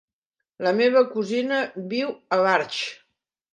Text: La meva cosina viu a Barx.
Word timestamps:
La 0.67 0.71
meva 0.79 1.03
cosina 1.11 1.61
viu 1.93 2.17
a 2.39 2.43
Barx. 2.49 2.83